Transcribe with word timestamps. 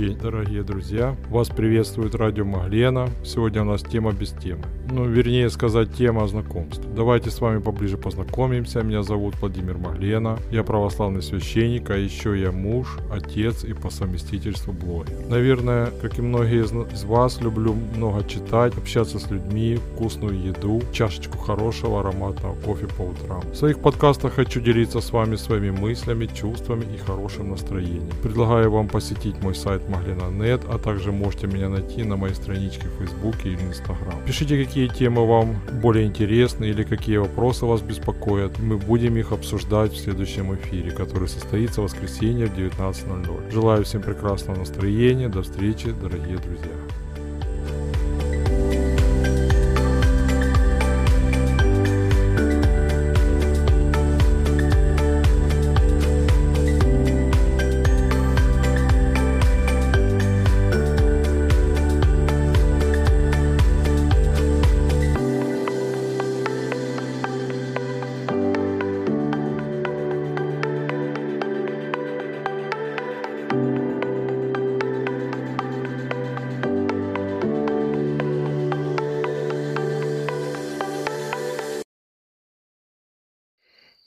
день, 0.00 0.16
дорогие 0.16 0.62
друзья. 0.62 1.14
Вас 1.28 1.50
приветствует 1.50 2.14
радио 2.14 2.46
Маглена. 2.46 3.10
Сегодня 3.22 3.60
у 3.60 3.66
нас 3.66 3.82
тема 3.82 4.12
без 4.12 4.30
темы. 4.30 4.62
Ну, 4.92 5.04
вернее 5.04 5.50
сказать, 5.50 5.94
тема 5.94 6.26
знакомств. 6.26 6.82
Давайте 6.96 7.30
с 7.30 7.40
вами 7.40 7.60
поближе 7.60 7.96
познакомимся. 7.96 8.82
Меня 8.82 9.04
зовут 9.04 9.36
Владимир 9.40 9.78
Маглена. 9.78 10.36
Я 10.50 10.64
православный 10.64 11.22
священник, 11.22 11.90
а 11.90 11.96
еще 11.96 12.38
я 12.38 12.50
муж, 12.50 12.98
отец 13.08 13.62
и 13.62 13.72
по 13.72 13.90
совместительству 13.90 14.72
блогер. 14.72 15.14
Наверное, 15.28 15.90
как 16.02 16.18
и 16.18 16.22
многие 16.22 16.64
из, 16.64 17.04
вас, 17.04 17.40
люблю 17.40 17.74
много 17.96 18.24
читать, 18.24 18.76
общаться 18.76 19.20
с 19.20 19.30
людьми, 19.30 19.78
вкусную 19.94 20.42
еду, 20.42 20.82
чашечку 20.92 21.38
хорошего 21.38 22.00
ароматного 22.00 22.56
кофе 22.56 22.88
по 22.88 23.02
утрам. 23.02 23.42
В 23.52 23.54
своих 23.54 23.78
подкастах 23.78 24.34
хочу 24.34 24.60
делиться 24.60 25.00
с 25.00 25.12
вами 25.12 25.36
своими 25.36 25.70
мыслями, 25.70 26.26
чувствами 26.26 26.84
и 26.92 26.98
хорошим 26.98 27.50
настроением. 27.50 28.10
Предлагаю 28.22 28.70
вам 28.72 28.88
посетить 28.88 29.40
мой 29.40 29.54
сайт 29.54 29.82
maglina.net, 29.88 30.66
а 30.68 30.78
также 30.78 31.12
можете 31.12 31.46
меня 31.46 31.68
найти 31.68 32.02
на 32.02 32.16
моей 32.16 32.34
страничке 32.34 32.88
в 32.88 32.98
Фейсбуке 32.98 33.50
или 33.50 33.62
Инстаграм. 33.62 34.18
Пишите, 34.26 34.62
какие 34.64 34.79
темы 34.88 35.26
вам 35.26 35.56
более 35.82 36.06
интересны 36.06 36.66
или 36.66 36.82
какие 36.82 37.18
вопросы 37.18 37.66
вас 37.66 37.82
беспокоят. 37.82 38.58
Мы 38.58 38.78
будем 38.78 39.16
их 39.16 39.32
обсуждать 39.32 39.92
в 39.92 40.00
следующем 40.00 40.54
эфире, 40.54 40.90
который 40.90 41.28
состоится 41.28 41.80
в 41.80 41.84
воскресенье 41.84 42.46
в 42.46 42.56
19.00. 42.56 43.50
Желаю 43.50 43.84
всем 43.84 44.02
прекрасного 44.02 44.58
настроения. 44.58 45.28
До 45.28 45.42
встречи, 45.42 45.90
дорогие 45.90 46.38
друзья. 46.38 46.79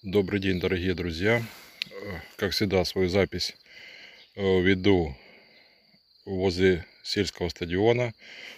Добрый 0.04 0.42
день, 0.42 0.59
дорогие 0.59 0.94
друзья. 0.96 1.42
Как 2.36 2.52
всегда, 2.52 2.84
свою 2.84 3.08
запись 3.08 3.56
э, 4.36 4.42
веду 4.59 5.16
возле 6.26 6.86
сельского 7.04 7.48
стадиона. 7.48 8.14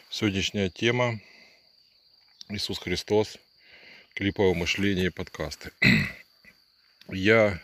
Сегодняшняя 0.09 0.71
тема 0.71 1.19
Иисус 2.49 2.79
Христос, 2.79 3.37
клиповое 4.15 4.55
мышление 4.55 5.05
и 5.05 5.09
подкасты. 5.11 5.69
Я... 7.09 7.61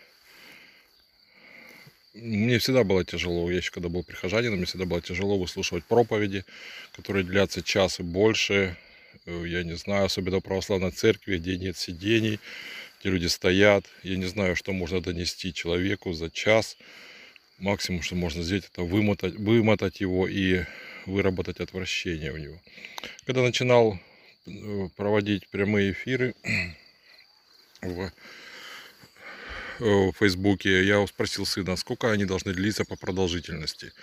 Мне 2.14 2.60
всегда 2.60 2.84
было 2.84 3.04
тяжело, 3.04 3.50
я 3.50 3.58
еще 3.58 3.72
когда 3.72 3.90
был 3.90 4.04
прихожанином, 4.04 4.58
мне 4.58 4.68
всегда 4.68 4.86
было 4.86 5.02
тяжело 5.02 5.40
выслушивать 5.40 5.86
проповеди, 5.86 6.46
которые 6.92 7.24
длятся 7.24 7.64
час 7.64 8.00
и 8.00 8.04
больше. 8.04 8.78
Э, 9.26 9.44
я 9.48 9.64
не 9.64 9.76
знаю, 9.76 10.06
особенно 10.06 10.38
в 10.38 10.44
православной 10.44 10.92
церкви, 10.92 11.38
где 11.38 11.58
нет 11.58 11.78
сидений, 11.78 12.40
где 13.02 13.10
люди 13.10 13.28
стоят. 13.28 13.86
Я 14.04 14.16
не 14.16 14.26
знаю, 14.26 14.56
что 14.56 14.74
можно 14.74 15.02
донести 15.02 15.54
человеку 15.54 16.14
за 16.14 16.30
час. 16.30 16.78
Максимум, 17.58 18.02
что 18.02 18.16
можно 18.16 18.44
сделать, 18.44 18.70
это 18.72 18.84
вымотать, 18.84 19.36
вымотать 19.36 20.02
его 20.02 20.28
и 20.28 20.64
выработать 21.06 21.60
отвращение 21.60 22.32
у 22.32 22.38
него. 22.38 22.62
Когда 23.26 23.42
начинал 23.42 24.00
э, 24.46 24.88
проводить 24.96 25.48
прямые 25.50 25.92
эфиры 25.92 26.36
в, 27.82 28.02
э, 28.02 28.12
в 29.80 30.14
Фейсбуке, 30.14 30.84
я 30.84 31.06
спросил 31.08 31.46
сына, 31.46 31.76
сколько 31.76 32.12
они 32.12 32.26
должны 32.26 32.54
длиться 32.54 32.86
по 32.86 32.96
продолжительности. 32.96 33.94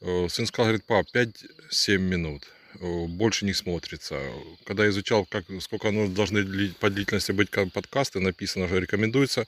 Э, 0.00 0.26
сын 0.28 0.46
сказал, 0.46 0.66
говорит, 0.66 0.84
пап, 0.86 1.06
5-7 1.14 1.98
минут. 1.98 2.48
Э, 2.78 3.06
больше 3.06 3.44
не 3.44 3.52
смотрится. 3.52 4.20
Когда 4.64 4.88
изучал, 4.88 5.26
как, 5.26 5.44
сколько 5.60 5.88
оно 5.88 6.08
должны 6.08 6.72
по 6.80 6.90
длительности 6.90 7.32
быть 7.32 7.50
подкасты, 7.50 8.20
написано, 8.20 8.68
что 8.68 8.78
рекомендуется, 8.78 9.46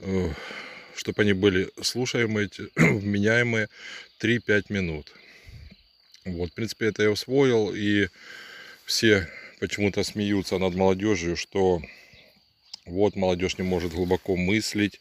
э, 0.00 0.30
чтобы 0.96 1.22
они 1.22 1.32
были 1.32 1.70
слушаемые, 1.80 2.50
вменяемые 2.76 3.68
3-5 4.20 4.64
минут. 4.68 5.12
Вот, 6.24 6.50
в 6.50 6.54
принципе, 6.54 6.86
это 6.86 7.02
я 7.02 7.10
усвоил, 7.10 7.72
и 7.74 8.08
все 8.84 9.28
почему-то 9.60 10.02
смеются 10.02 10.58
над 10.58 10.74
молодежью, 10.74 11.36
что 11.36 11.82
вот 12.86 13.16
молодежь 13.16 13.58
не 13.58 13.64
может 13.64 13.92
глубоко 13.92 14.36
мыслить, 14.36 15.00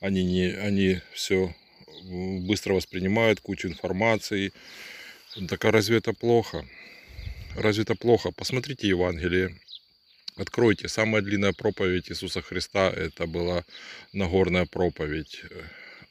они, 0.00 0.22
не, 0.24 0.50
они 0.52 1.00
все 1.12 1.54
быстро 2.04 2.74
воспринимают 2.74 3.40
кучу 3.40 3.68
информации. 3.68 4.52
Так 5.34 5.64
а 5.64 5.70
разве 5.70 5.96
это 5.96 6.12
плохо? 6.12 6.66
Разве 7.56 7.84
это 7.84 7.94
плохо? 7.94 8.30
Посмотрите 8.32 8.86
Евангелие. 8.86 9.56
Откройте. 10.36 10.88
Самая 10.88 11.22
длинная 11.22 11.54
проповедь 11.54 12.10
Иисуса 12.10 12.42
Христа 12.42 12.90
это 12.90 13.26
была 13.26 13.64
Нагорная 14.12 14.66
проповедь. 14.66 15.42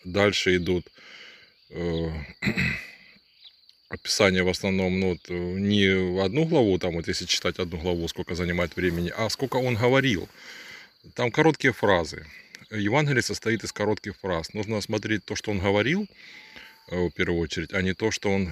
Дальше 0.03 0.55
идут 0.55 0.87
э, 1.69 2.09
описания 3.89 4.41
в 4.41 4.49
основном, 4.49 4.99
ну, 4.99 5.09
вот, 5.09 5.29
не 5.29 6.23
одну 6.23 6.45
главу, 6.45 6.79
там 6.79 6.95
вот 6.95 7.07
если 7.07 7.25
читать 7.25 7.59
одну 7.59 7.77
главу, 7.77 8.07
сколько 8.07 8.33
занимает 8.33 8.75
времени, 8.75 9.13
а 9.15 9.29
сколько 9.29 9.57
он 9.57 9.75
говорил. 9.75 10.27
Там 11.13 11.31
короткие 11.31 11.73
фразы. 11.73 12.25
Евангелие 12.71 13.21
состоит 13.21 13.63
из 13.63 13.71
коротких 13.71 14.17
фраз. 14.17 14.55
Нужно 14.55 14.81
смотреть 14.81 15.25
то, 15.25 15.35
что 15.35 15.51
он 15.51 15.59
говорил, 15.59 16.07
э, 16.87 16.97
в 16.97 17.11
первую 17.11 17.39
очередь, 17.39 17.71
а 17.73 17.83
не 17.83 17.93
то, 17.93 18.09
что 18.09 18.31
он 18.31 18.51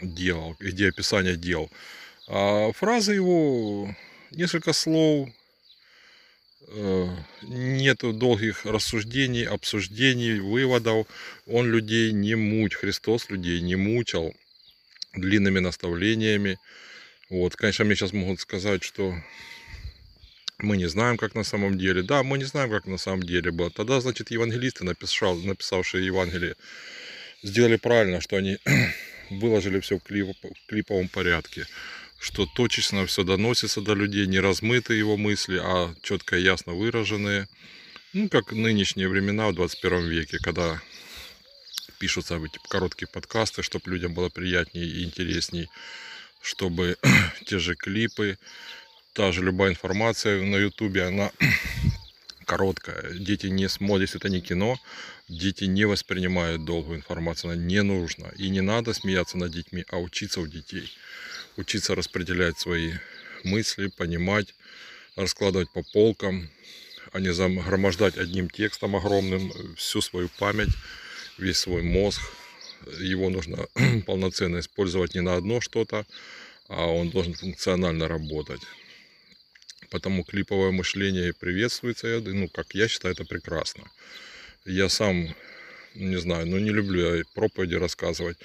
делал, 0.00 0.56
где 0.58 0.88
описание 0.88 1.36
дел. 1.36 1.70
А 2.28 2.72
фраза 2.72 3.12
его, 3.12 3.94
несколько 4.30 4.72
слов, 4.72 5.28
э, 6.68 7.08
нету 7.42 8.12
долгих 8.12 8.64
рассуждений, 8.66 9.44
обсуждений, 9.44 10.40
выводов. 10.40 11.06
Он 11.46 11.70
людей 11.70 12.12
не 12.12 12.34
муть, 12.34 12.74
Христос 12.74 13.30
людей 13.30 13.60
не 13.60 13.76
мучил 13.76 14.34
длинными 15.14 15.60
наставлениями. 15.60 16.58
Вот, 17.30 17.56
конечно, 17.56 17.84
мне 17.84 17.96
сейчас 17.96 18.12
могут 18.12 18.40
сказать, 18.40 18.82
что 18.82 19.14
мы 20.58 20.76
не 20.76 20.86
знаем, 20.86 21.16
как 21.16 21.34
на 21.34 21.44
самом 21.44 21.78
деле. 21.78 22.02
Да, 22.02 22.22
мы 22.22 22.38
не 22.38 22.44
знаем, 22.44 22.70
как 22.70 22.86
на 22.86 22.98
самом 22.98 23.22
деле 23.22 23.50
было. 23.50 23.70
Тогда, 23.70 24.00
значит, 24.00 24.30
евангелисты, 24.30 24.84
написал, 24.84 25.36
написавшие 25.36 26.06
Евангелие, 26.06 26.56
сделали 27.42 27.76
правильно, 27.76 28.20
что 28.20 28.36
они 28.36 28.58
выложили 29.30 29.80
все 29.80 29.98
в, 29.98 30.02
клип, 30.02 30.36
клиповом 30.66 31.08
порядке, 31.08 31.66
что 32.18 32.46
точечно 32.46 33.06
все 33.06 33.24
доносится 33.24 33.80
до 33.80 33.94
людей, 33.94 34.26
не 34.26 34.40
размытые 34.40 34.98
его 34.98 35.16
мысли, 35.16 35.60
а 35.62 35.94
четко 36.02 36.36
и 36.36 36.42
ясно 36.42 36.74
выраженные. 36.74 37.48
Ну, 38.12 38.28
как 38.28 38.52
нынешние 38.52 39.08
времена 39.08 39.48
в 39.48 39.54
21 39.54 40.08
веке, 40.08 40.38
когда 40.38 40.80
пишутся 41.98 42.36
эти 42.36 42.58
короткие 42.68 43.08
подкасты, 43.08 43.62
чтобы 43.62 43.90
людям 43.90 44.14
было 44.14 44.28
приятнее 44.28 44.86
и 44.86 45.04
интересней, 45.04 45.68
чтобы 46.40 46.96
те 47.46 47.58
же 47.58 47.74
клипы, 47.74 48.38
та 49.12 49.32
же 49.32 49.42
любая 49.42 49.70
информация 49.70 50.42
на 50.42 50.56
ютубе, 50.56 51.04
она 51.04 51.30
короткая. 52.46 53.12
Дети 53.12 53.48
не 53.48 53.68
смотрят, 53.68 54.14
это 54.14 54.28
не 54.30 54.40
кино, 54.40 54.78
дети 55.28 55.64
не 55.64 55.84
воспринимают 55.84 56.64
долгую 56.64 56.98
информацию, 56.98 57.52
она 57.52 57.62
не 57.62 57.82
нужна. 57.82 58.28
И 58.38 58.48
не 58.48 58.62
надо 58.62 58.94
смеяться 58.94 59.36
над 59.36 59.52
детьми, 59.52 59.84
а 59.90 59.98
учиться 59.98 60.40
у 60.40 60.46
детей. 60.46 60.90
Учиться 61.56 61.94
распределять 61.94 62.58
свои 62.58 62.94
мысли, 63.44 63.88
понимать, 63.88 64.54
раскладывать 65.16 65.70
по 65.72 65.82
полкам, 65.82 66.48
а 67.12 67.20
не 67.20 67.32
загромождать 67.32 68.16
одним 68.16 68.48
текстом 68.48 68.96
огромным 68.96 69.52
всю 69.76 70.00
свою 70.00 70.28
память, 70.38 70.70
весь 71.38 71.58
свой 71.58 71.82
мозг. 71.82 72.20
Его 73.00 73.28
нужно 73.30 73.66
полноценно 74.06 74.60
использовать 74.60 75.14
не 75.14 75.20
на 75.20 75.36
одно 75.36 75.60
что-то, 75.60 76.06
а 76.68 76.86
он 76.86 77.10
должен 77.10 77.34
функционально 77.34 78.08
работать. 78.08 78.60
Потому 79.90 80.24
клиповое 80.24 80.70
мышление 80.70 81.32
приветствуется, 81.32 82.20
ну, 82.20 82.48
как 82.48 82.74
я 82.74 82.88
считаю, 82.88 83.14
это 83.14 83.24
прекрасно. 83.24 83.84
Я 84.64 84.88
сам, 84.88 85.34
не 85.94 86.16
знаю, 86.16 86.46
ну, 86.46 86.58
не 86.58 86.70
люблю 86.70 87.16
я 87.16 87.24
проповеди 87.34 87.74
рассказывать. 87.74 88.38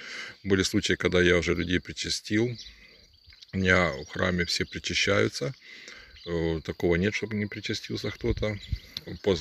Были 0.44 0.62
случаи, 0.62 0.94
когда 0.94 1.20
я 1.20 1.36
уже 1.36 1.54
людей 1.54 1.80
причастил. 1.80 2.56
У 3.52 3.58
меня 3.58 3.92
в 3.92 4.06
храме 4.06 4.44
все 4.44 4.64
причащаются. 4.64 5.54
Э, 6.26 6.60
Такого 6.64 6.96
нет, 6.96 7.14
чтобы 7.14 7.36
не 7.36 7.46
причастился 7.46 8.10
кто-то. 8.10 8.56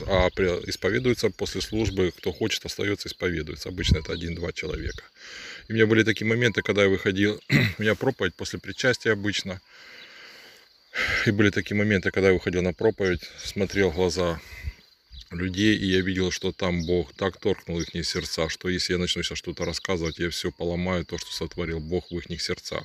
А 0.07 0.29
исповедуется 0.65 1.29
после 1.29 1.61
службы, 1.61 2.11
кто 2.17 2.31
хочет, 2.31 2.65
остается, 2.65 3.07
исповедуется. 3.07 3.69
Обычно 3.69 3.99
это 3.99 4.13
один-два 4.13 4.51
человека. 4.53 5.03
И 5.67 5.71
у 5.71 5.75
меня 5.75 5.85
были 5.85 6.03
такие 6.03 6.27
моменты, 6.27 6.61
когда 6.61 6.83
я 6.83 6.89
выходил, 6.89 7.39
у 7.77 7.81
меня 7.81 7.95
проповедь 7.95 8.33
после 8.35 8.59
причастия 8.59 9.11
обычно. 9.11 9.61
И 11.25 11.31
были 11.31 11.49
такие 11.49 11.77
моменты, 11.77 12.11
когда 12.11 12.27
я 12.29 12.33
выходил 12.33 12.61
на 12.61 12.73
проповедь, 12.73 13.21
смотрел 13.43 13.91
в 13.91 13.95
глаза 13.95 14.41
людей, 15.31 15.77
и 15.77 15.85
я 15.85 16.01
видел, 16.01 16.31
что 16.31 16.51
там 16.51 16.85
Бог 16.85 17.13
так 17.13 17.39
торкнул 17.39 17.79
их 17.79 18.05
сердца, 18.05 18.49
что 18.49 18.69
если 18.69 18.93
я 18.93 18.99
начну 18.99 19.23
сейчас 19.23 19.37
что-то 19.37 19.65
рассказывать, 19.65 20.19
я 20.19 20.29
все 20.29 20.51
поломаю, 20.51 21.05
то, 21.05 21.17
что 21.17 21.31
сотворил 21.31 21.79
Бог 21.79 22.11
в 22.11 22.17
их 22.17 22.41
сердцах. 22.41 22.83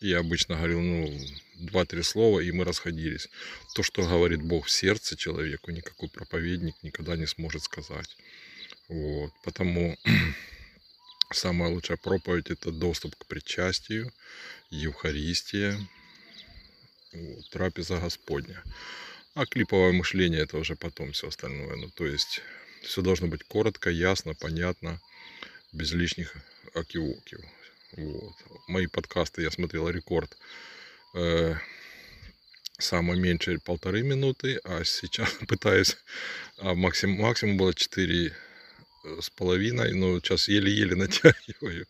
И 0.00 0.08
я 0.08 0.20
обычно 0.20 0.56
говорил, 0.56 0.80
ну, 0.80 1.20
два-три 1.56 2.02
слова, 2.02 2.40
и 2.40 2.52
мы 2.52 2.64
расходились. 2.64 3.28
То, 3.74 3.82
что 3.82 4.02
говорит 4.02 4.42
Бог 4.42 4.66
в 4.66 4.70
сердце 4.70 5.16
человеку, 5.16 5.70
никакой 5.70 6.08
проповедник 6.08 6.76
никогда 6.82 7.16
не 7.16 7.26
сможет 7.26 7.64
сказать. 7.64 8.16
Вот. 8.88 9.32
Потому 9.42 9.96
самая 11.32 11.70
лучшая 11.70 11.96
проповедь– 11.96 12.46
это 12.50 12.70
доступ 12.70 13.16
к 13.16 13.26
причастию, 13.26 14.12
Евхаристия, 14.70 15.78
трапеза 17.50 17.98
Господня. 17.98 18.62
А 19.34 19.46
клиповое 19.46 19.92
мышление 19.92 20.42
это 20.42 20.58
уже 20.58 20.76
потом 20.76 21.12
все 21.12 21.28
остальное. 21.28 21.76
Ну, 21.76 21.88
то 21.90 22.06
есть 22.06 22.42
все 22.82 23.02
должно 23.02 23.28
быть 23.28 23.44
коротко, 23.44 23.90
ясно, 23.90 24.34
понятно, 24.34 25.00
без 25.72 25.92
лишних 25.92 26.34
окивокив. 26.74 27.40
Вот. 27.96 28.34
Мои 28.68 28.86
подкасты 28.86 29.42
я 29.42 29.50
смотрел 29.50 29.88
рекорд. 29.88 30.36
Э, 31.14 31.54
самое 32.78 33.20
меньшее 33.20 33.58
полторы 33.58 34.02
минуты, 34.02 34.60
а 34.64 34.84
сейчас 34.84 35.30
пытаюсь, 35.48 35.96
а 36.58 36.74
максимум, 36.74 37.20
максимум 37.20 37.56
было 37.56 37.74
четыре 37.74 38.34
с 39.04 39.30
половиной, 39.30 39.94
но 39.94 40.18
сейчас 40.20 40.48
еле-еле 40.48 40.94
натягиваю 40.96 41.86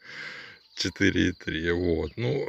4,3. 0.76 1.72
Вот. 1.72 2.16
Ну, 2.16 2.48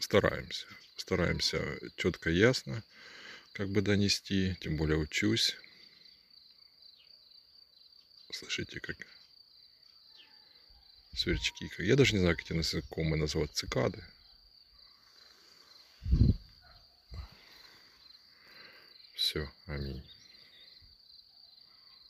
стараемся. 0.00 0.66
Стараемся 0.98 1.78
четко, 1.96 2.28
ясно 2.28 2.82
как 3.58 3.70
бы 3.70 3.82
донести, 3.82 4.56
тем 4.60 4.76
более 4.76 4.96
учусь. 4.96 5.56
Слышите, 8.32 8.78
как 8.78 8.96
сверчки. 11.12 11.68
Я 11.78 11.96
даже 11.96 12.12
не 12.12 12.20
знаю, 12.20 12.36
как 12.36 12.44
эти 12.44 12.52
насекомые 12.52 13.20
называют. 13.20 13.52
Цикады. 13.52 14.04
Все, 19.14 19.50
аминь. 19.66 20.08